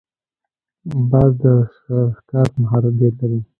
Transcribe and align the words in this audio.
باز 1.11 1.31
د 1.43 1.43
ښکار 2.15 2.47
مهارت 2.61 2.93
ډېر 2.99 3.13
لري 3.19 3.39